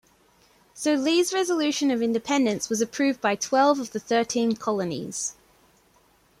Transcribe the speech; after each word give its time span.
So 0.73 0.95
Lee's 0.95 1.31
resolution 1.31 1.91
of 1.91 2.01
independence 2.01 2.69
was 2.69 2.81
approved 2.81 3.21
by 3.21 3.35
twelve 3.35 3.79
of 3.79 3.91
the 3.91 3.99
thirteen 3.99 4.55
colonies. 4.55 5.35